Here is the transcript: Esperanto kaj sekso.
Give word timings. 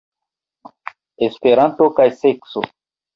Esperanto 1.27 1.89
kaj 1.99 2.09
sekso. 2.23 2.65